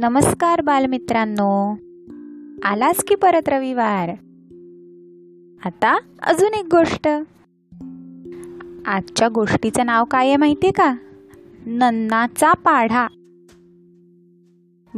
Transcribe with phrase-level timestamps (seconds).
[0.00, 1.72] नमस्कार बालमित्रांनो.
[2.64, 4.08] आलास की परत रविवार?
[5.64, 7.08] आता अजून एक गोष्ट.
[8.88, 10.94] आजच्या गोष्टीचं नाव काय आहे माहितीये का?
[11.66, 13.06] नन्नाचा पाढा.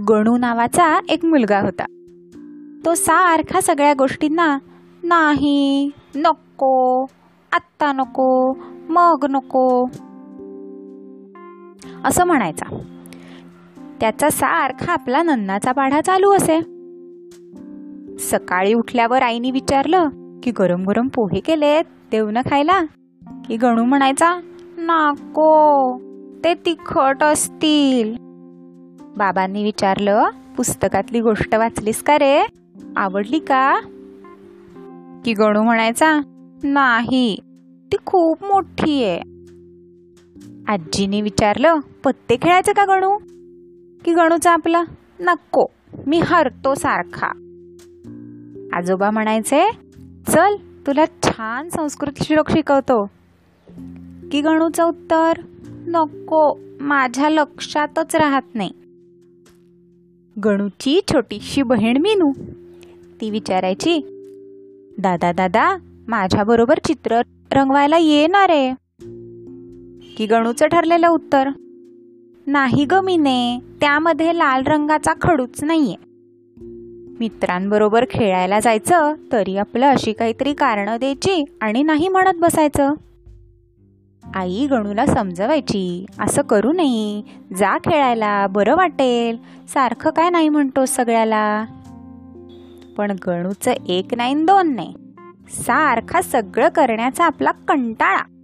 [0.09, 1.84] गणू नावाचा एक मुलगा होता.
[2.84, 4.59] तो सारखा सगळ्या गोष्टींना
[5.03, 7.03] नाही नको
[7.53, 8.55] आत्ता नको
[8.89, 9.87] मग नको
[12.05, 12.78] असं म्हणायचा.
[14.02, 16.61] त्याचा सारखा आपला नन्नाचा पाढा चालू असे.
[18.19, 20.09] सकाळी उठल्यावर आईने विचारलं
[20.42, 21.84] की गरम गरम पोहे केलेत?
[22.11, 22.83] देऊ न खायला?
[23.48, 24.41] की गणू म्हणायचा
[24.77, 25.98] नाको
[26.45, 28.16] ते तिखट असतील.
[29.16, 30.25] बाबांनी विचारलं
[30.56, 32.42] पुस्तकातली गोष्ट वाचलीस का रे?
[32.97, 33.80] आवडली का?
[35.25, 36.20] की गणू म्हणायचा
[36.62, 37.37] नाही
[37.92, 39.20] ती खूप मोठी आहे.
[40.69, 43.19] आजीने विचारलं पत्ते खेळायचं का गणू?
[44.05, 44.84] की गणूचा आपला
[45.20, 45.67] नको
[46.06, 47.27] मी हरतो सारखा.
[48.72, 49.70] आजोबा म्हणायचे
[50.28, 53.06] चल तुला छान संस्कृत श्लोक शिकवतो.
[54.33, 55.33] की गणूचं उत्तर
[55.70, 58.70] नको माझ्या लक्षातच राहत नाही.
[60.45, 62.33] गणूची छोटीशी बहीण मीनू
[63.20, 64.00] ती विचारायची
[64.98, 65.77] दादा दादा
[66.08, 67.20] माझ्याबरोबर चित्र
[67.53, 68.75] रंगवायला येणार आहे.
[70.17, 71.48] की गणूचं ठरलेलं उत्तर
[72.47, 75.97] नाही ग मीने त्यामध्ये लाल रंगाचा खडूच नाहीये.
[77.21, 82.93] मित्रांबरोबर खेळायला जायचं तरी आपलं अशी काहीतरी कारणं द्यायची आणि नाही म्हणत बसायचं.
[84.35, 87.23] आई गणूला समजवायची असं करू नये.
[87.57, 89.39] जा खेळायला बरं वाटेल.
[89.69, 91.65] सारखं काय नाही म्हणतोस सगळ्याला?
[92.97, 94.95] पण गणूचं एक नाही दोन नाही.
[95.48, 98.42] सारखा सगळं करण्याचा आपला कंटाळा.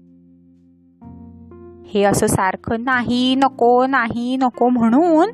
[1.89, 5.29] हे असं सारखं नाही नको नाही नको म्हणून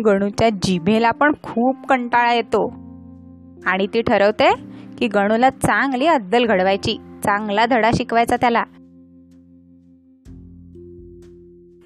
[0.00, 2.72] गणूच्या जिभेला पण खूप कंटाळा येतो.
[3.66, 4.54] आणि ती ठरवते
[4.98, 8.64] की गणूला चांगली अद्दल घडवायची चांगला धडा शिकवायचा त्याला.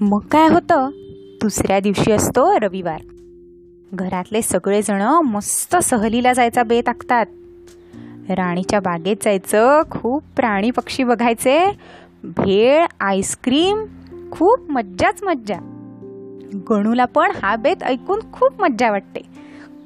[0.01, 0.91] मग काय होतं?
[1.43, 3.01] दुसऱ्या दिवशी असतो रविवार.
[3.93, 7.27] घरातले सगळेजण मस्त सहलीला जायचा बेत आखतात.
[8.31, 11.71] राणीच्या बागेत जायचं खूप प्राणी पक्षी बघायचे
[12.25, 13.85] भेळ आईस्क्रीम
[14.31, 15.57] खूप मज्जाच मज्जा.
[16.71, 19.21] गणूला पण हा बेत ऐकून खूप मज्जा वाटते.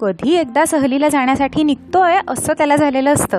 [0.01, 3.39] कधी एकदा सहलीला जाण्यासाठी निघतोय असं त्याला झालेलं असतं.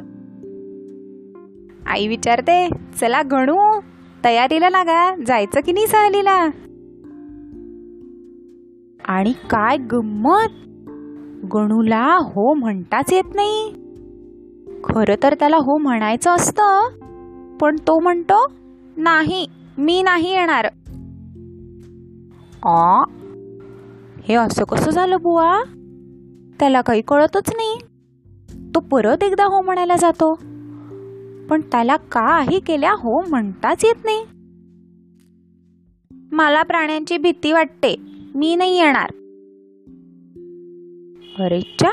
[1.88, 2.70] आई विचारते
[3.02, 3.80] चला गणू
[4.26, 6.50] तयारीला लागा जायचं की नाही सहलीला?
[9.06, 10.68] आणि काय गंमत?
[11.54, 13.74] गणूला हो म्हणताच येत नाही.
[14.84, 16.90] खरं तर त्याला हो म्हणायचं असतं
[17.58, 18.46] पण तो म्हणतो
[18.98, 19.48] नाही
[19.78, 20.66] मी नाही येणार.
[22.64, 23.04] आ?
[24.28, 25.64] हे असं कसं झालं बुवा?
[26.60, 27.78] त्याला काही कळतच नाही.
[28.76, 30.34] तो परत एकदा हो म्हणायला जातो.
[31.50, 34.26] पण त्याला काही केल्या हो म्हणताच येत नाही.
[36.32, 37.96] मला प्राण्यांची भीती वाटते.
[38.36, 39.10] मी नाही येणार.
[41.44, 41.90] अरेच्छा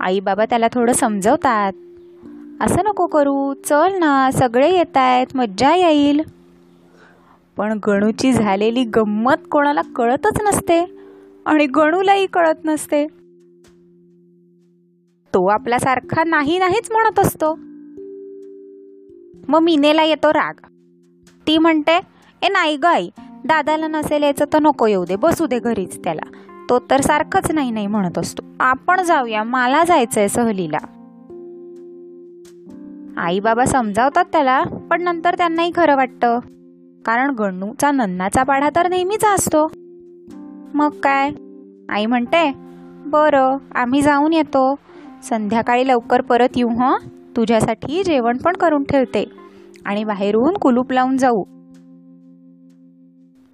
[0.00, 1.72] आई बाबा त्याला थोडं समजवतात.
[2.60, 3.54] असं नको करू.
[3.54, 6.20] चल ना सगळे येत आहेत मज्जा येईल.
[7.56, 10.84] पण गणूची झालेली गंमत कोणाला कळतच नसते
[11.46, 13.06] आणि गणूलाही कळत नसते.
[15.34, 17.54] तो आपल्यासारखा नाही नाहीच म्हणत असतो.
[19.48, 20.54] मग मिनेला येतो राग.
[21.46, 22.00] ती म्हणते
[22.42, 23.08] ए नाही गाई
[23.44, 26.30] दादाला नसेल यायचं तर नको येऊ दे बसू दे घरीच त्याला.
[26.70, 28.42] तो तर सारखंच नाही नाही म्हणत असतो.
[28.60, 30.78] आपण जाऊया मला जायचंय सहलीला.
[33.16, 36.38] आई बाबा समजावतात त्याला पण नंतर त्यांनाही खरं वाटतं.
[37.04, 39.72] कारण गणूचा नन्नाचा पाढा तर नेहमीच असतो.
[40.74, 41.30] मग काय?
[41.88, 42.52] आई म्हणते
[43.06, 44.74] बरं आम्ही जाऊन येतो.
[45.22, 46.96] संध्याकाळी लवकर परत येऊ हं?
[47.36, 49.24] तुझ्यासाठी जेवण पण करून ठेवते.
[49.86, 51.42] आणि बाहेरून कुलूप लावून जाऊ.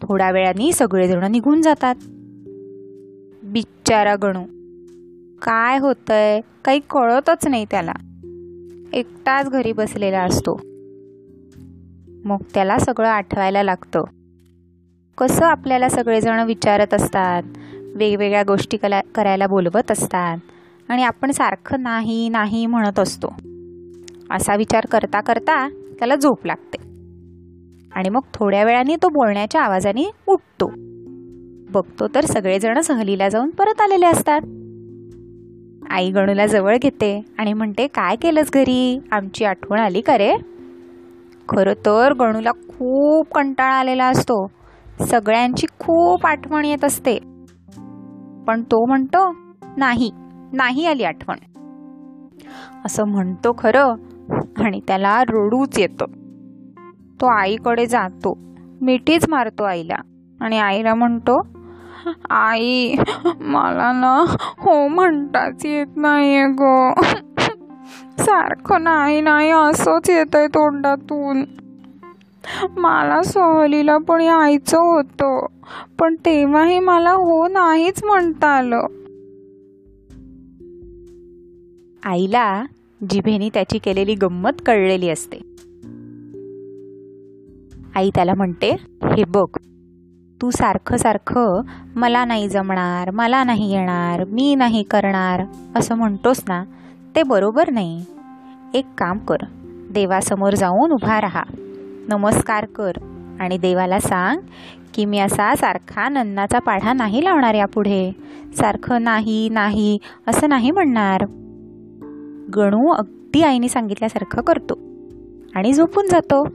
[0.01, 1.95] थोड्या वेळाने सगळेजण निघून जातात.
[3.45, 4.43] बिचारा गणू.
[5.43, 6.41] काय होतंय?
[6.65, 7.93] काही कळतच नाही त्याला.
[8.93, 10.61] एकटाच घरी बसलेला असतो.
[12.25, 14.05] मग त्याला सगळं आठवायला लागतं.
[15.19, 17.43] कसं आपल्याला सगळेजण विचारत असतात
[17.97, 20.39] वेगवेगळ्या गोष्टी कला करायला बोलवत असतात
[20.89, 23.35] आणि आपण सारखं नाही नाही म्हणत असतो.
[24.31, 26.77] असा विचार करता करता त्याला झोप लागते.
[27.93, 30.71] आणि मग थोड्या वेळाने तो बोलण्याच्या आवाजाने उठतो.
[31.73, 34.41] बघतो तर सगळेजण सहलीला जाऊन परत आलेले असतात.
[35.93, 39.01] आई गणूला जवळ घेते आणि म्हणते काय केलंस घरी?
[39.13, 40.35] आमची आठवण आली का रे?
[41.49, 44.51] खरं तर गणूला खूप कंटाळा आलेला असतो.
[45.01, 47.19] सगळ्यांची खूप आठवण येत असते.
[48.47, 49.33] पण तो म्हणतो
[49.77, 50.11] नाही
[50.53, 51.37] नाही आली आठवण.
[52.85, 53.95] असं म्हणतो खरं
[54.65, 56.05] आणि त्याला रडूच येतं.
[57.21, 58.39] तो आईकडे जातो.
[58.81, 59.97] मिठीच मारतो आईला
[60.41, 61.62] आणि आईला म्हणतो
[62.31, 62.95] आई
[63.41, 64.25] मला ना
[64.59, 66.93] हो म्हणताच येत नाहीये ग.
[68.19, 71.45] सारखं नाही नाही असंच येत आहे तोंडातून.
[72.77, 75.47] मला सहलीला पण यायचं होतं
[75.99, 78.87] पण तेव्हाही मला हो नाहीच म्हणता आलं.
[82.05, 82.65] आईला
[83.11, 85.37] जिभेनी त्याची केलेली गंमत कळलेली असते.
[87.95, 88.71] आई त्याला म्हणते
[89.17, 89.57] हे बघ
[90.43, 91.61] तू सारखं सारखं
[91.95, 95.43] मला नाही जमणार मला नाही येणार मी नाही करणार
[95.77, 96.65] असं म्हणतोस ना
[97.15, 98.05] ते बरोबर नाही.
[98.75, 99.37] एक काम कर
[99.91, 101.43] देवासमोर जाऊन उभा राहा.
[102.09, 102.93] नमस्कार कर
[103.41, 104.41] आणि देवाला सांग
[104.95, 108.13] की मी असा सारखा नन्नाचा पाढा नाही लावणार यापुढे.
[108.57, 111.25] सारखं नाही नाही असं नाही म्हणणार.
[112.57, 114.75] गणू अगदी आईने सांगितल्यासारखं करतो
[115.55, 116.49] आणि झोपून जातो.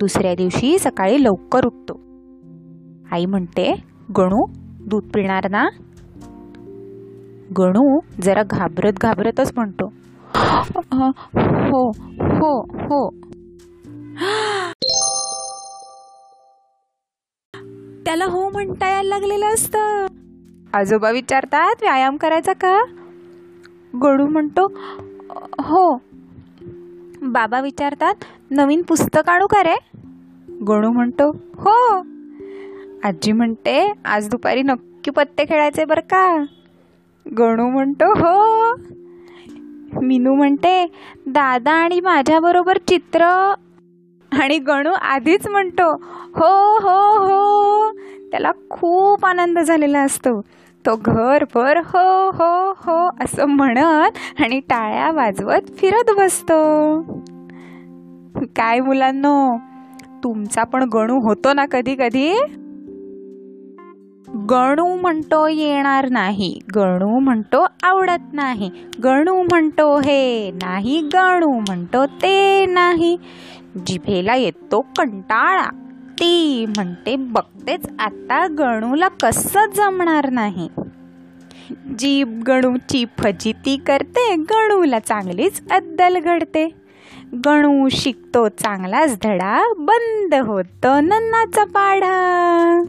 [0.00, 2.11] दुसऱ्या दिवशी सकाळी लवकर उठतो.
[3.12, 3.72] आई म्हणते
[4.18, 4.44] गणू
[4.86, 5.68] दूध पिणार ना?
[7.58, 9.92] गणू जरा घाबरत घाबरतच म्हणतो
[10.34, 13.08] हो हो हो.
[18.04, 20.06] त्याला हो म्हणता यायला लागलेलं असतं.
[20.72, 22.78] आजोबा विचारतात व्यायाम करायचा का?
[24.02, 24.66] गणू म्हणतो
[25.60, 25.96] हो.
[27.22, 29.74] बाबा विचारतात नवीन पुस्तक आणू का रे?
[30.68, 31.76] गणू म्हणतो हो.
[33.04, 36.44] आजी म्हणते आज दुपारी नक्की पत्ते खेळायचे बरं का?
[37.38, 38.74] गणू म्हणतो हो.
[40.02, 40.86] मिनू म्हणते
[41.26, 43.24] दादा आणि माझ्याबरोबर चित्र.
[44.32, 45.92] आणि गणू आधीच म्हणतो
[46.34, 47.92] हो हो हो.
[48.30, 50.40] त्याला खूप आनंद झालेला असतो.
[50.86, 56.62] तो घरभर हो हो हो असं म्हणत आणि टाळ्या वाजवत फिरत बसतो.
[58.56, 59.56] काय मुलांनो
[60.24, 62.34] तुमचा पण गणू होतो ना कधी कधी
[64.34, 68.70] गणू म्हणतो येणार नाही गणू म्हणतो आवडत नाही
[69.04, 73.16] गणू म्हणतो हे नाही गणू म्हणतो ते नाही.
[73.86, 75.66] जिभेला येतो कंटाळा
[76.20, 80.68] ती म्हणते बघतेच आता गणूला कसं जमणार नाही.
[81.98, 86.68] जीभ गणूची फजिती करते गणूला चांगलीच अद्दल घडते.
[87.44, 92.82] गणू शिकतो चांगलाच धडा बंद होतो नन्नाचा पाढा.